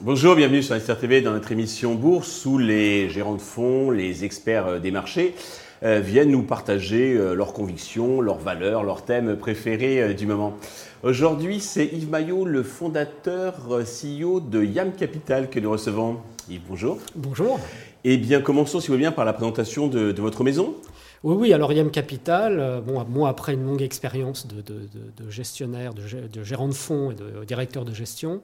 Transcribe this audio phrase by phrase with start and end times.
[0.00, 4.66] Bonjour, bienvenue sur SRTV dans notre émission Bourse où les gérants de fonds, les experts
[4.66, 5.34] euh, des marchés
[5.82, 10.58] euh, viennent nous partager euh, leurs convictions, leurs valeurs, leurs thèmes préférés du moment.
[11.02, 16.18] Aujourd'hui, c'est Yves Maillot, le fondateur CEO de Yam Capital que nous recevons.
[16.50, 16.98] Yves, bonjour.
[17.14, 17.58] Bonjour.
[18.06, 20.74] Eh bien, commençons, si vous voulez bien, par la présentation de, votre maison.
[21.22, 26.68] Oui, oui, alors IAM Capital, euh, moi après une longue expérience de, gestionnaire, de, gérant
[26.68, 28.42] de fonds et de directeur de gestion,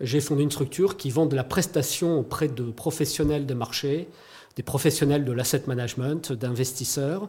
[0.00, 4.08] j'ai fondé une structure qui vend de la prestation auprès de professionnels de marché,
[4.56, 7.28] des professionnels de l'asset management, d'investisseurs,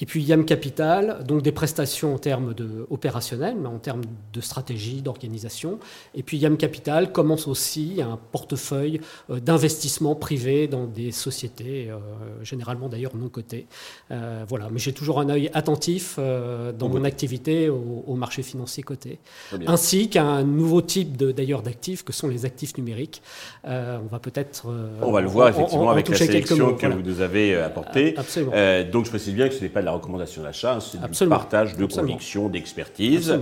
[0.00, 4.02] et puis YAM Capital, donc des prestations en termes de, opérationnels, mais en termes
[4.32, 5.80] de stratégie, d'organisation.
[6.14, 11.96] Et puis YAM Capital commence aussi un portefeuille euh, d'investissement privé dans des sociétés, euh,
[12.44, 13.66] généralement d'ailleurs non cotées.
[14.12, 19.18] Euh, voilà, mais j'ai toujours un œil attentif dans mon activité au, marché financier coté,
[19.66, 23.22] ainsi qu'un nouveau type d'ailleurs d'actifs que sont les actifs numériques.
[23.64, 24.66] on va peut-être.
[25.02, 28.14] on va le voir effectivement avec la sélection que vous nous avez apportée.
[28.92, 31.86] donc je précise bien que ce n'est pas la recommandation d'achat, c'est du partage de
[31.86, 33.38] conviction, d'expertise.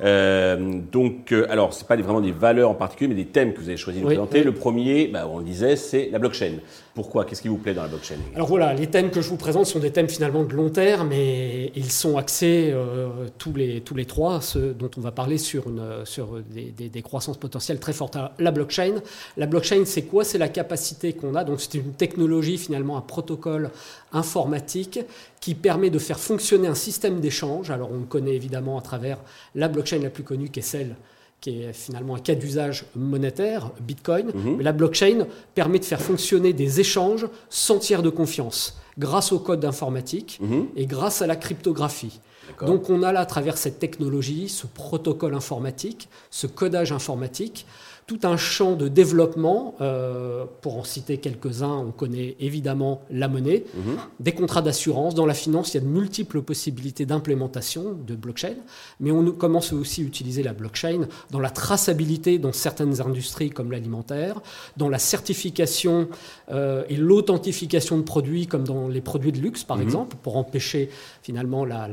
[0.00, 3.52] Euh, donc, euh, alors, ce n'est pas vraiment des valeurs en particulier, mais des thèmes
[3.52, 4.44] que vous avez choisi de présenter.
[4.44, 6.52] Le premier, bah, on le disait, c'est la blockchain.
[6.94, 7.24] Pourquoi?
[7.24, 8.16] Qu'est-ce qui vous plaît dans la blockchain?
[8.34, 11.08] Alors voilà, les thèmes que je vous présente sont des thèmes finalement de long terme,
[11.08, 15.38] mais ils sont axés euh, tous, les, tous les trois, ceux dont on va parler
[15.38, 18.16] sur, une, sur des, des, des croissances potentielles très fortes.
[18.38, 18.94] la blockchain,
[19.36, 20.24] la blockchain, c'est quoi?
[20.24, 21.44] C'est la capacité qu'on a.
[21.44, 23.70] Donc, c'est une technologie finalement, un protocole
[24.12, 25.00] informatique
[25.40, 27.70] qui permet de faire fonctionner un système d'échange.
[27.70, 29.18] Alors, on le connaît évidemment à travers
[29.54, 30.96] la blockchain la plus connue qui est celle
[31.40, 34.32] qui est finalement un cas d'usage monétaire, Bitcoin.
[34.34, 34.56] Mhm.
[34.56, 39.38] Mais la blockchain permet de faire fonctionner des échanges sans tiers de confiance, grâce au
[39.38, 40.66] code informatique mhm.
[40.76, 42.20] et grâce à la cryptographie.
[42.66, 47.66] Donc on a là, à travers cette technologie, ce protocole informatique, ce codage informatique,
[48.08, 49.74] tout un champ de développement.
[49.82, 53.96] Euh, pour en citer quelques-uns, on connaît évidemment la monnaie, mhm.
[54.18, 55.14] des contrats d'assurance.
[55.14, 58.54] Dans la finance, il y a de multiples possibilités d'implémentation de blockchain,
[58.98, 63.70] mais on commence aussi à utiliser la blockchain dans la traçabilité dans certaines industries comme
[63.70, 64.40] l'alimentaire,
[64.78, 66.08] dans la certification
[66.50, 69.82] euh, et l'authentification de produits comme dans les produits de luxe par mhm.
[69.82, 70.88] exemple, pour empêcher
[71.22, 71.86] finalement la,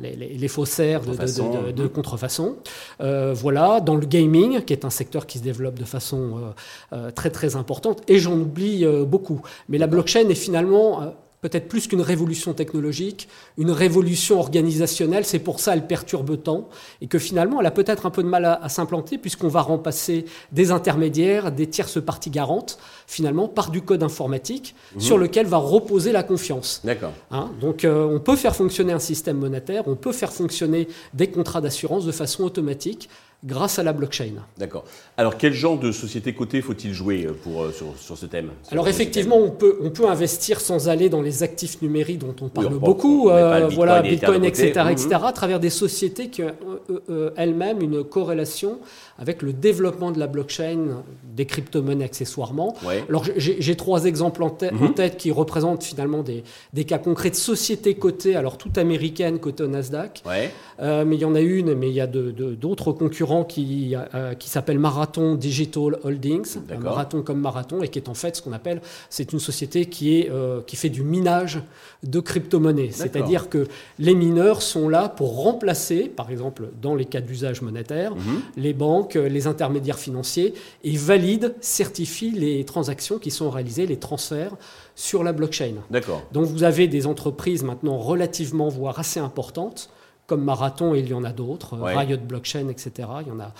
[0.00, 2.56] les, faussaires de, contrefaçon.
[3.00, 6.96] Euh, voilà, dans le gaming, qui est un secteur qui se développe de façon euh,
[6.96, 9.42] euh, très très importante, et j'en oublie beaucoup.
[9.68, 15.24] Mais la blockchain est finalement peut-être plus qu'une révolution technologique, une révolution organisationnelle.
[15.24, 16.68] C'est pour ça qu'elle perturbe tant
[17.00, 20.26] et que finalement, elle a peut-être un peu de mal à, s'implanter puisqu'on va remplacer
[20.52, 25.00] des intermédiaires, des tierces parties garantes, finalement, par du code informatique mmh.
[25.00, 26.80] sur lequel va reposer la confiance.
[26.84, 27.12] D'accord.
[27.30, 31.28] Hein, donc, euh, on peut faire fonctionner un système monétaire, on peut faire fonctionner des
[31.28, 33.08] contrats d'assurance de façon automatique
[33.44, 34.32] grâce à la blockchain.
[34.58, 34.84] D'accord.
[35.16, 38.88] Alors quel genre de société cotée faut-il jouer euh, pour, euh, sur, ce thème Alors
[38.88, 42.78] effectivement, on peut, on peut investir sans aller dans les actifs numériques dont on parle
[42.78, 45.24] beaucoup, euh, Bitcoin, voilà, Bitcoin, etc., etc., mhm.
[45.24, 46.42] à travers des sociétés qui
[46.90, 48.78] ont elles-mêmes une corrélation
[49.18, 51.02] avec le développement de la blockchain,
[51.36, 52.74] des crypto-monnaies accessoirement.
[53.08, 54.94] Alors j'ai trois exemples en, mhm.
[54.94, 56.42] tête qui représentent finalement des,
[56.72, 60.22] des, cas concrets de sociétés cotées, alors toutes américaines cotées au Nasdaq.
[60.26, 64.48] mais il y en a une, mais il y a d'autres concurrents qui, euh, qui
[64.48, 68.80] s'appelle Marathon Digital Holdings, Marathon comme Marathon, et qui est en fait ce qu'on appelle,
[69.08, 71.60] c'est une société qui, est, euh, qui fait du minage
[72.02, 72.90] de crypto-monnaies.
[72.92, 73.66] C'est-à-dire que
[73.98, 78.42] les mineurs sont là pour remplacer, par exemple dans les cas d'usage monétaire, mhm.
[78.56, 80.54] les banques, les intermédiaires financiers,
[80.84, 84.56] et valident, certifient les transactions qui sont réalisées, les transferts
[84.94, 85.74] sur la blockchain.
[85.90, 86.22] D'accord.
[86.32, 89.90] Donc vous avez des entreprises maintenant relativement, voire assez importantes,
[90.30, 93.08] comme Marathon, et il y en a d'autres, Riot Blockchain, etc.
[93.22, 93.52] Il y en a,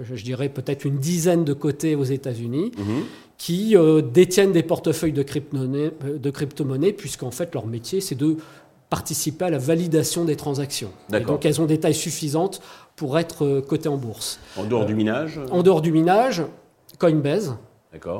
[0.00, 2.70] je dirais, peut-être une dizaine de côtés aux États-Unis.
[2.78, 3.04] Mhm.
[3.38, 6.64] qui euh, détiennent des portefeuilles de crypto-monnaies, de crypto
[6.96, 8.36] puisqu'en fait leur métier c'est de
[8.92, 10.90] participer à la validation des transactions.
[11.26, 12.60] donc elles ont des tailles suffisantes
[12.94, 14.38] pour être euh, cotées en bourse.
[14.58, 16.42] En dehors du minage En dehors du minage,
[16.98, 17.56] Coinbase,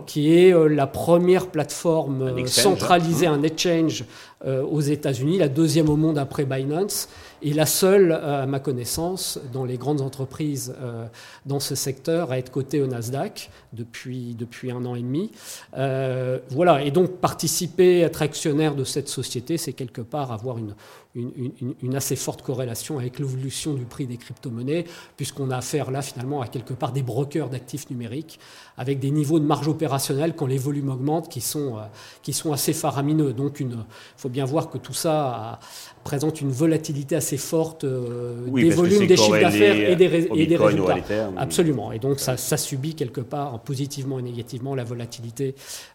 [0.07, 3.35] qui est euh, la première plateforme centralisée, hein.
[3.35, 4.05] un exchange
[4.45, 7.09] aux États-Unis, la deuxième au monde après Binance,
[7.43, 11.07] et la seule, euh, à ma connaissance, dans les grandes entreprises euh,
[11.45, 15.33] dans ce secteur à être cotée au Nasdaq depuis, depuis un an et demi.
[15.77, 20.75] Euh, voilà, et donc participer, être actionnaire de cette société, c'est quelque part avoir une,
[21.14, 24.85] une, assez forte corrélation avec l'évolution du prix des crypto-monnaies,
[25.17, 28.38] puisqu'on a affaire là finalement à quelque part des brokers d'actifs numériques,
[28.79, 31.76] avec des niveaux de marge opérationnelle quand les volumes augmentent qui sont,
[32.23, 33.35] qui sont assez faramineux.
[33.35, 33.69] Donc il
[34.17, 35.61] faut bien voir que tout ça
[36.03, 40.97] présente une volatilité assez forte des volumes des chiffres d'affaires et des, et des résultats.
[41.37, 41.93] Absolument.
[41.93, 45.55] Et donc ça, ça, subit quelque part positivement et négativement la volatilité,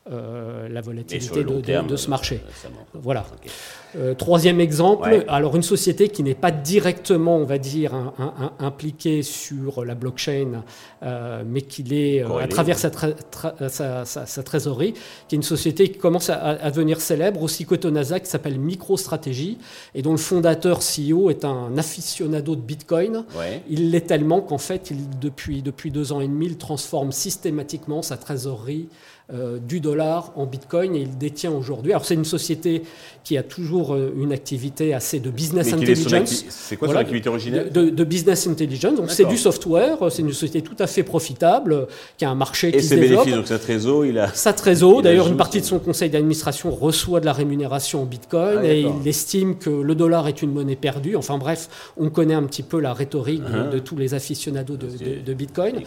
[0.09, 2.41] la volatilité de, ce marché.
[2.93, 3.25] voilà.
[3.95, 7.93] Euh, troisième exemple, alors une société qui n'est pas directement, on va dire,
[8.59, 10.63] impliquée sur la blockchain,
[11.03, 12.89] euh, mais qui l'est euh, à travers sa,
[14.43, 14.93] trésorerie,
[15.27, 19.57] qui est une société qui commence à, devenir célèbre, aussi côté Nasdaq, qui s'appelle MicroStrategy,
[19.95, 23.25] et dont le fondateur CEO est un aficionado de Bitcoin.
[23.69, 28.01] Il l'est tellement qu'en fait, il, depuis, depuis deux ans et demi, il transforme systématiquement
[28.01, 28.89] sa trésorerie
[29.33, 31.91] euh, du dollar en bitcoin et il détient aujourd'hui.
[31.91, 32.83] Alors c'est une société
[33.25, 36.45] qui a toujours euh, une activité assez de business intelligence.
[36.47, 38.95] C'est quoi son activité originelle de, business intelligence.
[38.95, 41.87] Donc c'est du software, c'est une société tout à fait profitable
[42.17, 43.25] qui a un marché et qui se développe.
[43.25, 44.29] bénéfices, donc sa trésor, il a.
[44.33, 48.59] Sa trésor, d'ailleurs une partie de son conseil d'administration reçoit de la rémunération en bitcoin
[48.61, 51.17] ah, et il estime que le dollar est une monnaie perdue.
[51.17, 53.81] Enfin bref, on connaît un petit peu la rhétorique de, uh-huh.
[53.81, 55.81] tous les aficionados de, bitcoin.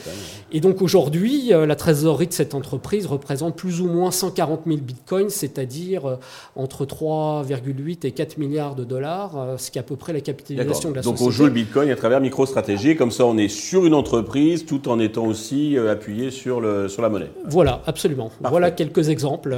[0.52, 4.62] Et donc aujourd'hui, euh, la trésorerie de cette entreprise représente représente plus ou moins 140
[4.66, 6.16] 000 bitcoins, c'est-à-dire euh,
[6.56, 10.20] entre 3,8 et 4 milliards de dollars, euh, ce qui est à peu près la
[10.20, 11.24] capitalisation de la Donc société.
[11.24, 14.66] Donc on joue le bitcoin à travers MicroStratégie, comme ça on est sur une entreprise
[14.66, 17.30] tout en étant aussi euh, appuyé sur, le, sur la monnaie.
[17.46, 18.32] Voilà, absolument.
[18.40, 19.56] Voilà quelques exemples.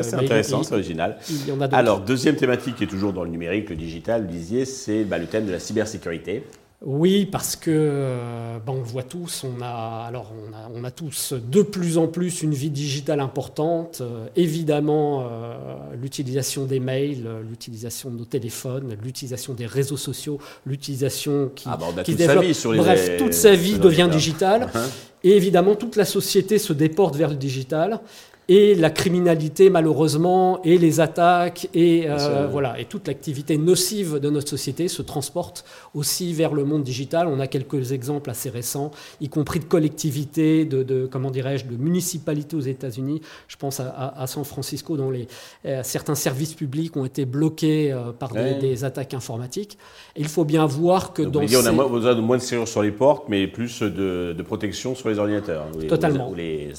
[0.00, 1.18] c'est intéressant, c'est original.
[1.70, 5.18] Alors, deuxième thématique qui est toujours dans le numérique, le digital, vous disiez, c'est bah,
[5.18, 6.42] le thème de la cybersécurité.
[6.82, 10.32] Oui, parce que euh, ben, on le voit tous, on a, alors
[10.74, 14.02] on a, tous de plus en plus une vie digitale importante.
[14.02, 15.56] Euh, évidemment, euh,
[15.98, 22.02] l'utilisation des mails, l'utilisation de nos téléphones, l'utilisation des réseaux sociaux, l'utilisation qui, ah bah,
[22.02, 22.42] qui développe.
[22.42, 24.68] Sa vie sur les bref, toute sa vie devient digitale.
[24.74, 24.90] Uh-huh.
[25.22, 28.00] Et évidemment, toute la société se déporte vers le digital
[28.48, 34.30] et la criminalité malheureusement et les attaques et euh, voilà et toute l'activité nocive de
[34.30, 35.64] notre société se transporte
[35.94, 37.28] aussi vers le monde digital.
[37.28, 42.56] On a quelques exemples assez récents, y compris de collectivités, de, comment dirais-je, de municipalités
[42.56, 43.20] aux États-Unis.
[43.48, 45.28] Je pense à, San Francisco dont les
[45.66, 49.78] euh, certains services publics ont été bloqués euh, par des, attaques informatiques.
[50.16, 52.82] Et il faut bien voir que dans on a besoin de moins de serrures sur
[52.82, 55.66] les portes, mais plus de, protection sur les ordinateurs.
[55.88, 56.32] Totalement.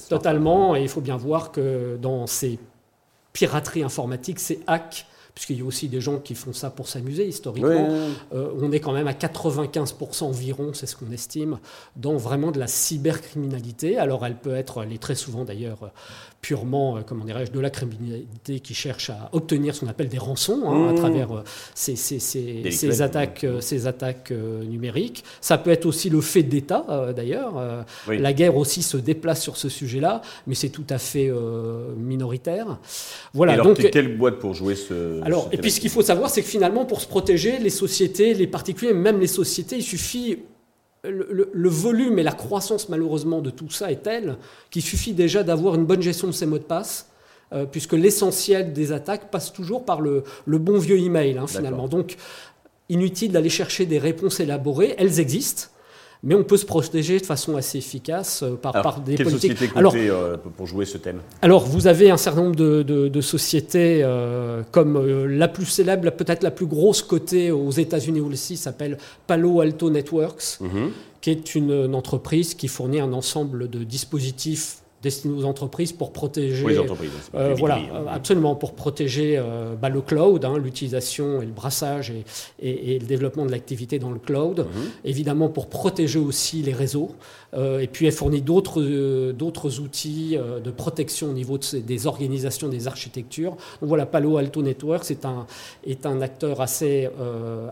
[0.09, 0.75] Totalement.
[0.75, 2.59] Et il faut bien voir dans ces
[3.33, 5.05] pirateries informatiques, ces hacks,
[5.35, 7.89] puisqu'il y a aussi des gens qui font ça pour s'amuser historiquement,
[8.33, 11.59] euh, on est quand même à 95% environ, c'est ce qu'on estime,
[11.97, 13.97] dans vraiment de la cybercriminalité.
[13.97, 15.91] Alors elle peut être, elle est très souvent d'ailleurs
[16.39, 20.17] purement, euh, comment dirais-je, de la criminalité qui cherche à obtenir ce qu'on appelle des
[20.17, 20.95] rançons hein, à mmh.
[20.95, 21.43] travers euh,
[21.73, 25.25] ces, ces, ces, attaques, ces attaques numériques.
[25.41, 27.85] Ça peut être aussi le fait d'État, d'ailleurs.
[28.07, 31.31] La guerre aussi se déplace sur ce sujet-là, mais c'est tout à fait
[31.97, 32.77] minoritaire.
[33.33, 33.53] Voilà.
[33.53, 35.24] alors, donc, quelle boîte pour jouer ce.
[35.25, 38.35] Alors, et puis ce qu'il faut savoir, c'est que finalement, pour se protéger, les sociétés,
[38.35, 40.37] les particuliers, même les sociétés, il suffit
[41.03, 44.37] le, volume et la croissance malheureusement de tout ça est tel
[44.69, 47.09] qu'il suffit déjà d'avoir une bonne gestion de ses mots de passe,
[47.53, 51.87] euh, puisque l'essentiel des attaques passe toujours par le, bon vieux email hein, finalement.
[51.87, 52.17] Donc
[52.89, 55.69] inutile d'aller chercher des réponses élaborées, elles existent
[56.25, 59.51] mais on peut se protéger de façon assez efficace euh, par, par des politiques.
[59.51, 61.21] Société alors, euh, pour jouer ce thème?
[61.43, 66.51] Alors, vous avez un certain nombre de, sociétés euh, comme la plus célèbre, peut-être la
[66.51, 70.91] plus grosse cotée aux États-Unis aussi, s'appelle Palo Alto Networks, mhm.
[71.21, 76.65] qui est une entreprise qui fournit un ensemble de dispositifs destiné aux entreprises pour protéger.
[76.67, 77.11] les entreprises.
[77.35, 78.05] Euh, voilà, hein.
[78.09, 82.11] absolument pour protéger euh, bah, le cloud, hein, l'utilisation et le brassage
[82.59, 84.59] et, le développement de l'activité dans le cloud.
[84.59, 84.89] Mhm.
[85.03, 87.11] Évidemment pour protéger aussi les réseaux.
[87.53, 88.81] Euh, et puis elle fournit d'autres
[89.31, 93.51] d'autres outils de protection au niveau des organisations, des architectures.
[93.79, 95.45] Donc voilà, Palo Alto Networks est un
[95.85, 97.09] est un acteur assez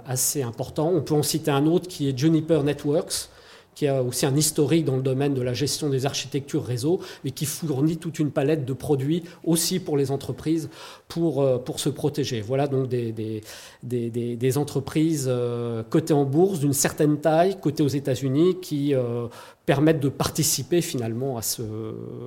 [0.06, 0.92] assez important.
[0.94, 3.33] On peut en citer un autre qui est Juniper Networks
[3.76, 7.32] qui a aussi un historique dans le domaine de la gestion des architectures réseau, mais
[7.32, 10.70] qui fournit toute une palette de produits aussi pour les entreprises
[11.08, 12.42] pour, euh, pour se protéger.
[12.42, 13.42] Voilà donc des, des,
[13.84, 19.28] des, des entreprises euh, cotées en bourse d'une certaine taille, cotées aux États-Unis, qui euh,
[19.66, 21.62] permettent de participer finalement à, ce,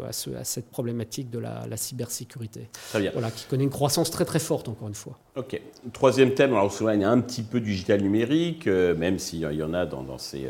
[0.09, 2.69] à, ce, à cette problématique de la, la, cybersécurité.
[2.91, 3.11] Très bien.
[3.13, 5.19] Voilà, qui connaît une croissance très très forte encore une fois.
[5.37, 5.61] Ok.
[5.93, 9.41] Troisième thème, alors souvent il y a un petit peu du digital numérique, même s'il
[9.41, 10.47] y en a dans, dans ces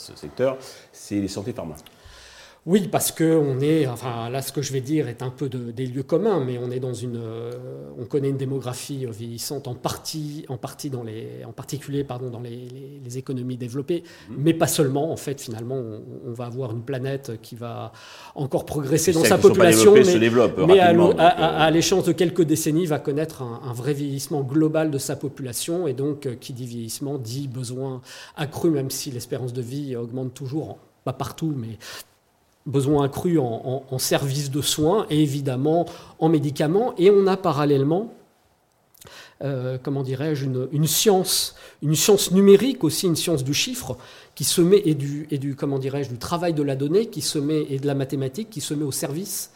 [0.00, 0.56] ce secteur,
[0.92, 1.76] c'est les santé pharma.
[2.66, 5.48] Oui, parce que on est, enfin là, ce que je vais dire est un peu
[5.48, 7.52] des lieux communs, mais on est dans une, euh,
[7.98, 12.40] on connaît une démographie vieillissante en partie, en partie dans les, en particulier, pardon, dans
[12.40, 14.34] les, économies développées, mmh.
[14.38, 15.10] mais pas seulement.
[15.10, 15.82] En fait, finalement,
[16.26, 17.92] on, va avoir une planète qui va
[18.36, 20.04] encore progresser dans sa population, mais,
[20.66, 25.16] mais à, euh, l'échéance de quelques décennies, va connaître un, vrai vieillissement global de sa
[25.16, 28.00] population, et donc euh, qui dit vieillissement dit besoin
[28.36, 31.78] accru, même si l'espérance de vie augmente toujours pas partout, mais
[32.66, 35.86] besoin accru en, services de soins et évidemment
[36.18, 36.94] en médicaments.
[36.98, 38.12] Et on a parallèlement,
[39.42, 43.96] euh, comment dirais-je, une, science, une science numérique aussi, une science du chiffre
[44.34, 47.22] qui se met et du, et du comment dirais-je, du travail de la donnée qui
[47.22, 49.50] se met et de la mathématique qui se met au service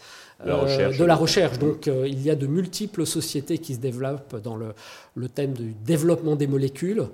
[0.47, 1.59] euh, de la recherche.
[1.59, 4.75] Donc euh, il y a de multiples sociétés qui se développent dans le,
[5.15, 7.05] le thème du développement des molécules.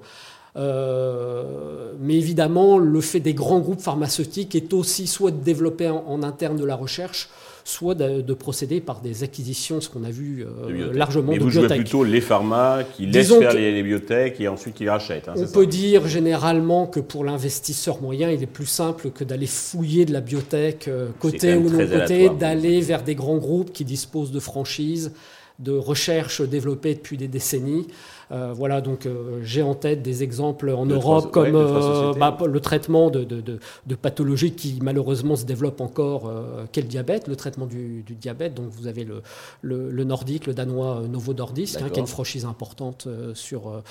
[0.57, 6.23] Euh, mais évidemment, le fait des grands groupes pharmaceutiques est aussi soit de développer en,
[6.23, 7.29] interne de la recherche,
[7.65, 11.69] soit de, procéder par des acquisitions, ce qu'on a vu euh, largement mais vous jouez
[11.69, 15.29] plutôt les pharma qui laissent faire les, biotech et ensuite qui rachètent.
[15.29, 19.47] Hein, on peut dire généralement que pour l'investisseur moyen, il est plus simple que d'aller
[19.47, 23.85] fouiller de la biotech euh, côté ou non côté, d'aller vers des grands groupes qui
[23.85, 25.13] disposent de franchises,
[25.61, 27.87] de recherche développées depuis des décennies.
[28.33, 32.61] Euh, voilà, donc euh, j'ai en tête des exemples en Europe comme euh, bah, le
[32.61, 36.31] traitement de, de, pathologies qui malheureusement se développent encore,
[36.73, 38.55] qu'est le diabète, le traitement du, diabète.
[38.55, 39.23] Donc vous avez le,
[39.63, 43.83] le, nordique, le danois Novo Nordisk, hein, qui a une franchise importante sur,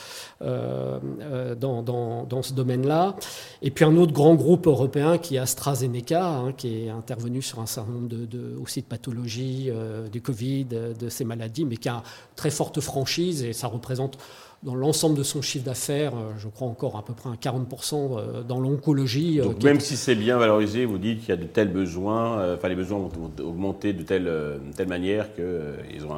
[0.42, 3.16] dans, dans, dans, ce domaine-là.
[3.62, 7.60] Et puis un autre grand groupe européen qui est AstraZeneca, hein, qui est intervenu sur
[7.60, 9.70] un certain nombre de, aussi de pathologies,
[10.12, 12.02] du Covid, de ces maladies, mais qui a une
[12.36, 14.18] très forte franchise et ça représente
[14.64, 17.94] dans l'ensemble de son chiffre d'affaires, euh, je crois encore à peu près un 40%
[17.94, 19.40] euh, dans l'oncologie.
[19.40, 22.56] Euh, Donc même si c'est bien valorisé, vous dites qu'il y a de tels besoins,
[22.56, 24.30] enfin les besoins vont augmenter de telle,
[24.76, 26.16] telle manière qu'ils ont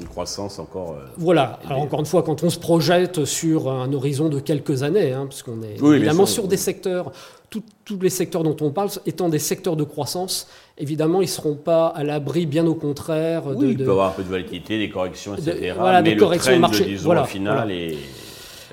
[0.00, 0.96] une croissance encore.
[1.16, 5.12] voilà, alors encore une fois, quand on se projette sur un horizon de quelques années,
[5.12, 7.12] hein, parce qu'on est évidemment sur des secteurs
[7.50, 11.56] tous les secteurs dont on parle étant des secteurs de croissance, évidemment, ils ne seront
[11.56, 13.42] pas à l'abri, bien au contraire.
[13.46, 15.74] Oui, de, il peut y avoir un peu de volatilité, des corrections, etc.
[15.76, 16.84] voilà, mais des corrections trend, marché.
[16.84, 17.74] disons, voilà, final voilà.
[17.74, 17.96] est,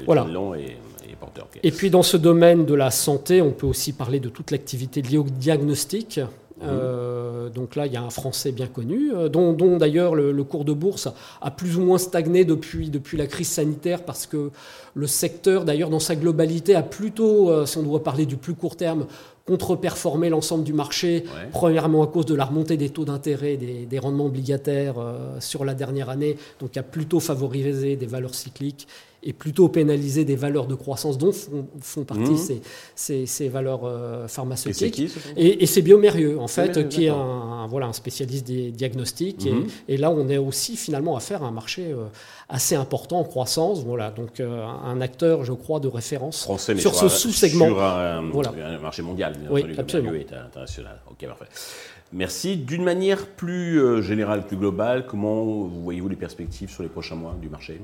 [0.05, 0.25] voilà.
[0.25, 0.77] long et,
[1.19, 1.47] porteur.
[1.63, 5.01] Et puis, dans ce domaine de la santé, on peut aussi parler de toute l'activité
[5.01, 6.19] liée au diagnostic.
[6.63, 10.65] Euh, donc là, il y a un Français bien connu, euh, dont, d'ailleurs le, cours
[10.65, 11.09] de bourse
[11.41, 14.51] a plus ou moins stagné depuis, depuis la crise sanitaire, parce que
[14.93, 18.55] le secteur, d'ailleurs, dans sa globalité, a plutôt, euh, si on doit parler du plus
[18.55, 19.05] court terme,
[19.45, 21.23] contre-performé l'ensemble du marché,
[21.53, 24.95] premièrement à cause de la remontée des taux d'intérêt, des, des, rendements obligataires
[25.39, 28.89] sur la dernière année, donc a plutôt favorisé des valeurs cycliques
[29.27, 32.61] et plutôt pénaliser des valeurs de croissance dont font, partie mmh.
[32.95, 35.01] ces, ces, valeurs euh, pharmaceutiques.
[35.35, 39.45] Et c'est Biomérieux, en fait, qui est un, voilà, un spécialiste des diagnostics.
[39.45, 39.67] Et, mmh.
[39.89, 42.05] et, là, on est aussi finalement à faire un marché euh,
[42.47, 43.83] assez important en croissance.
[43.83, 47.67] Voilà, donc euh, un acteur, je crois, de référence Français, sur ce sous-segment.
[47.67, 48.53] Sur un, voilà.
[48.65, 50.13] un, marché mondial, bien oui, absolument.
[50.13, 51.01] est international.
[51.11, 51.47] Ok, parfait.
[52.13, 52.55] Merci.
[52.55, 57.49] D'une manière plus générale, plus globale, comment voyez-vous les perspectives sur les prochains mois du
[57.49, 57.81] marché?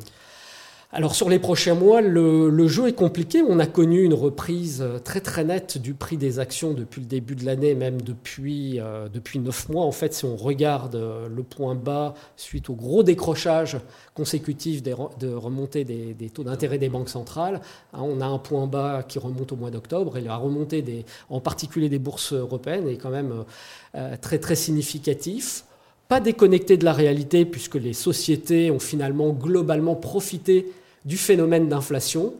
[0.96, 3.42] Alors sur les prochains mois, le, jeu est compliqué.
[3.42, 7.08] On a connu une reprise euh, très très nette du prix des actions depuis le
[7.08, 9.86] début de l'année, même depuis, euh, depuis 9 mois.
[9.86, 13.80] En fait, si on regarde euh, le point bas suite au gros décrochage
[14.14, 17.62] consécutif de remontée des, taux d'intérêt des banques centrales,
[17.94, 21.06] hein, on a un point bas qui remonte au mois d'octobre et la remontée des,
[21.32, 23.44] en particulier des bourses européennes est quand même
[24.22, 25.64] très très significatif
[26.08, 30.68] pas déconnecté de la réalité puisque les sociétés ont finalement globalement profité
[31.06, 32.34] du phénomène d'inflation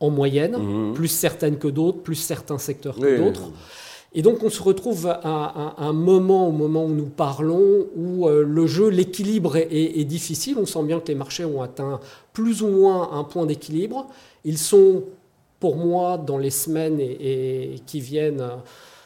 [0.00, 0.94] en moyenne, mhm.
[0.94, 3.50] plus certaines que d'autres, plus certains secteurs que d'autres.
[4.16, 8.44] Et donc on se retrouve à, un moment, au moment où nous parlons, où euh,
[8.44, 10.56] le jeu, l'équilibre est, difficile.
[10.58, 11.98] On sent bien que les marchés ont atteint
[12.32, 14.06] plus ou moins un point d'équilibre.
[14.44, 15.02] Ils sont,
[15.58, 18.44] pour moi, dans les semaines et, qui viennent,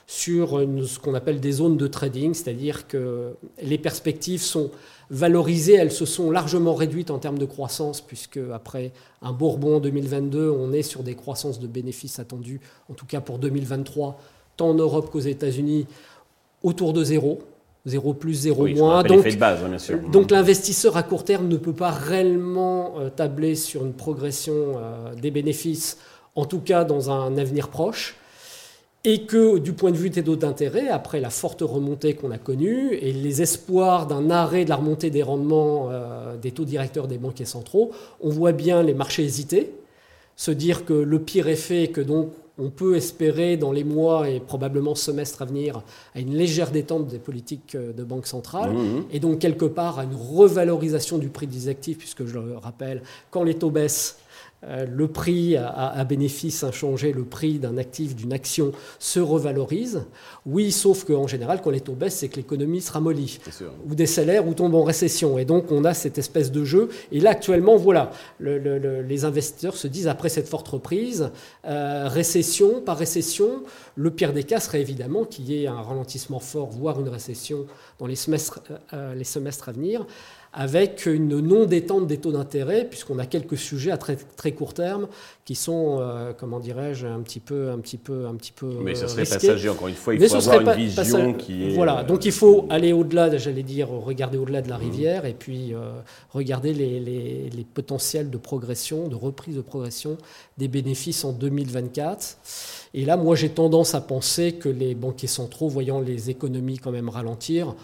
[0.06, 4.70] sur ce qu'on appelle des zones de trading, c'est-à-dire que les perspectives sont
[5.10, 9.80] valorisées, elles se sont largement réduites en termes de croissance, puisque après un Bourbon en
[9.80, 12.60] 2022, on est sur des croissances de bénéfices attendues,
[12.90, 14.20] en tout cas pour 2023,
[14.56, 15.86] tant en Europe qu'aux États-Unis,
[16.62, 17.40] autour de zéro.
[17.86, 19.02] Zéro plus, zéro moins.
[19.02, 19.98] Donc, de base, hein, bien sûr.
[20.10, 25.14] donc l'investisseur à court terme ne peut pas réellement euh, tabler sur une progression euh,
[25.14, 25.96] des bénéfices,
[26.34, 28.16] en tout cas dans un avenir proche
[29.08, 32.36] et que du point de vue des taux d'intérêt, après la forte remontée qu'on a
[32.36, 37.08] connue et les espoirs d'un arrêt de la remontée des rendements euh, des taux directeurs
[37.08, 39.70] des banquiers centraux, on voit bien les marchés hésiter,
[40.36, 44.28] se dire que le pire est fait, que donc on peut espérer dans les mois
[44.28, 45.80] et probablement semestres à venir
[46.14, 49.04] à une légère détente des politiques euh, de banque centrale mmh.
[49.10, 53.00] et donc quelque part à une revalorisation du prix des actifs, puisque je le rappelle,
[53.30, 54.18] quand les taux baissent,
[54.62, 60.02] le prix à, bénéfice inchangé, le prix d'un actif, d'une action se revalorise.
[60.46, 63.38] Oui, sauf qu'en général, quand les taux baissent, c'est que l'économie se ramollit,
[63.88, 65.38] ou des salaires, ou tombe en récession.
[65.38, 66.88] Et donc, on a cette espèce de jeu.
[67.12, 68.10] Et là, actuellement, voilà,
[68.40, 71.30] les investisseurs se disent, après cette forte reprise,
[71.66, 73.62] euh, récession, pas récession,
[73.96, 77.66] le pire des cas serait évidemment qu'il y ait un ralentissement fort, voire une récession
[77.98, 78.60] dans les semestres,
[78.92, 80.06] euh, les semestres à venir
[80.52, 85.08] avec une non-détente des taux d'intérêt, puisqu'on a quelques sujets à très, très court terme
[85.44, 88.70] qui sont, euh, comment dirais-je, un petit peu, un petit peu, un petit peu.
[88.82, 89.68] Mais ce serait passager.
[89.68, 91.74] Encore une fois, il faut avoir une vision qui est.
[91.74, 92.04] Voilà.
[92.04, 93.34] Donc il faut aller au-delà.
[93.38, 94.80] J'allais dire, regarder au-delà de la mmh.
[94.80, 96.00] rivière et puis euh,
[96.30, 100.18] regarder les, les, les, potentiels de progression, de reprise de progression
[100.58, 102.36] des bénéfices en 2024.
[102.94, 106.90] Et là, moi, j'ai tendance à penser que les banquiers centraux, voyant les économies quand
[106.90, 107.74] même ralentir,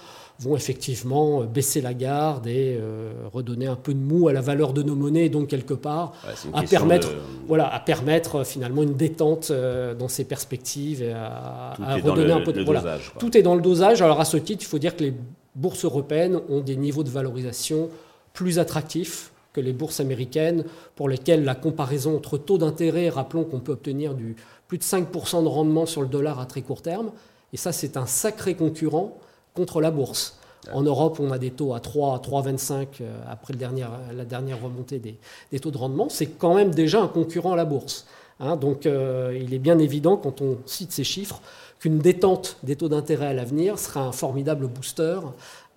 [0.40, 4.72] vont effectivement baisser la garde et euh, redonner un peu de mou à la valeur
[4.72, 6.12] de nos monnaies, donc quelque part
[6.52, 7.08] à permettre,
[7.46, 12.40] voilà, à permettre euh, finalement une détente euh, dans ces perspectives et à, redonner un
[12.40, 12.82] peu de voilà.
[13.18, 14.02] Tout est dans le dosage.
[14.02, 15.14] Alors à ce titre, il faut dire que les
[15.54, 17.88] bourses européennes ont des niveaux de valorisation
[18.32, 20.64] plus attractifs que les bourses américaines,
[20.96, 24.34] pour lesquelles la comparaison entre taux d'intérêt, rappelons qu'on peut obtenir du
[24.68, 27.10] plus de 5% de rendement sur le dollar à très court terme,
[27.52, 29.16] et ça c'est un sacré concurrent
[29.54, 30.38] contre la bourse.
[30.72, 35.60] En Europe, on a des taux à 3, 3,25 euh, après la dernière remontée des,
[35.60, 36.08] taux de rendement.
[36.08, 38.06] C'est quand même déjà un concurrent à la bourse.
[38.40, 38.56] Hein.
[38.56, 41.40] donc euh, il est bien évident, quand on cite ces chiffres,
[41.78, 45.20] qu'une détente des taux d'intérêt à l'avenir sera un formidable booster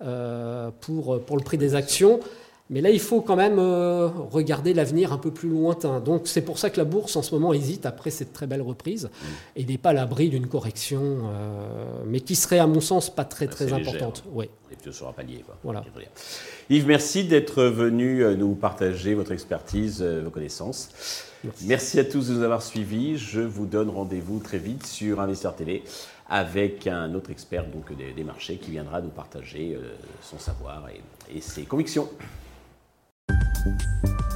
[0.02, 2.20] euh, pour le prix des actions.
[2.70, 6.00] Mais là, il faut quand même euh, regarder l'avenir un peu plus lointain.
[6.00, 8.60] Donc c'est pour ça que la bourse en ce moment hésite après cette très belle
[8.60, 9.26] reprise mm.
[9.56, 13.24] et n'est pas à l'abri d'une correction, euh, mais qui serait à mon sens pas
[13.24, 14.22] très très importante.
[14.32, 14.50] Ouais.
[14.70, 15.42] Et puis sera palier.
[15.46, 15.56] Quoi.
[15.64, 15.82] Voilà.
[16.68, 21.24] Yves, merci d'être venu euh, nous partager votre expertise, vos connaissances.
[21.64, 21.98] Merci.
[21.98, 23.16] à tous de nous avoir suivis.
[23.16, 25.84] Je vous donne rendez-vous très vite sur Investeur Télé
[26.28, 29.78] avec un autre expert donc, des, marchés qui viendra nous partager
[30.20, 30.84] son savoir
[31.34, 32.06] et ses convictions.
[33.64, 34.27] Thank you.